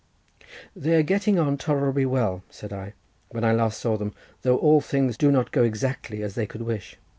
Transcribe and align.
"They 0.75 0.95
were 0.95 1.03
getting 1.03 1.37
on 1.37 1.57
tolerably 1.59 2.07
well," 2.07 2.41
said 2.49 2.73
I, 2.73 2.95
"when 3.29 3.43
I 3.43 3.51
last 3.51 3.79
saw 3.79 3.97
them, 3.97 4.15
though 4.41 4.57
all 4.57 4.81
things 4.81 5.15
do 5.15 5.31
not 5.31 5.51
go 5.51 5.63
exactly 5.63 6.23
as 6.23 6.33
they 6.33 6.47
could 6.47 6.63
wish." 6.63 6.97